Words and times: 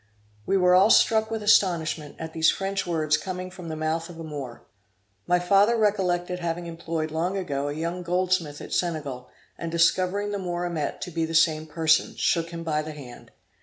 We 0.47 0.57
were 0.57 0.73
all 0.73 0.89
struck 0.89 1.29
with 1.29 1.43
astonishment 1.43 2.15
at 2.17 2.33
these 2.33 2.49
French 2.49 2.87
words 2.87 3.17
coming 3.17 3.51
from 3.51 3.69
the 3.69 3.75
mouth 3.75 4.09
of 4.09 4.19
a 4.19 4.23
Moor. 4.23 4.65
My 5.27 5.37
father 5.37 5.77
recollected 5.77 6.39
having 6.39 6.65
employed 6.65 7.11
long 7.11 7.37
ago 7.37 7.67
a 7.69 7.73
young 7.73 8.01
goldsmith 8.01 8.61
at 8.61 8.73
Senegal, 8.73 9.29
and 9.59 9.71
discovering 9.71 10.31
the 10.31 10.39
Moor 10.39 10.65
Amet 10.65 11.01
to 11.01 11.11
be 11.11 11.23
the 11.27 11.35
same 11.35 11.67
person, 11.67 12.15
shook 12.17 12.49
him 12.49 12.63
by 12.63 12.81
the 12.81 12.93
hand. 12.93 13.29